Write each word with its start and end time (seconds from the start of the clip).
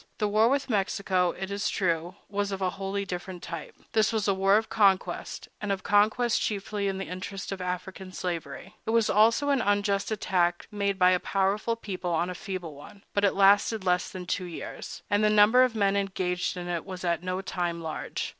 The 0.17 0.27
war 0.27 0.49
with 0.49 0.67
Mexico, 0.67 1.29
it 1.37 1.51
is 1.51 1.69
true, 1.69 2.15
was 2.27 2.51
of 2.51 2.59
a 2.59 2.71
wholly 2.71 3.05
different 3.05 3.43
type. 3.43 3.75
That 3.91 4.11
was 4.11 4.27
a 4.27 4.33
war 4.33 4.57
of 4.57 4.67
conquest, 4.67 5.47
and 5.61 5.71
of 5.71 5.83
conquest 5.83 6.41
chiefly 6.41 6.87
in 6.87 6.97
the 6.97 7.05
interest 7.05 7.51
of 7.51 7.61
African 7.61 8.11
slavery. 8.11 8.75
It 8.87 8.89
was 8.89 9.11
also 9.11 9.49
an 9.49 9.61
unjust 9.61 10.09
attack 10.09 10.65
made 10.71 10.97
by 10.97 11.11
a 11.11 11.19
powerful 11.19 11.75
people 11.75 12.09
on 12.13 12.31
a 12.31 12.33
feeble 12.33 12.73
one; 12.73 13.03
but 13.13 13.23
it 13.23 13.35
lasted 13.35 13.83
less 13.83 14.09
than 14.09 14.25
two 14.25 14.45
years, 14.45 15.03
and 15.07 15.23
the 15.23 15.29
number 15.29 15.61
of 15.61 15.75
men 15.75 15.95
engaged 15.95 16.57
in 16.57 16.67
it 16.67 16.83
was 16.83 17.03
at 17.03 17.21
no 17.21 17.39
time 17.41 17.79
large. 17.83 18.29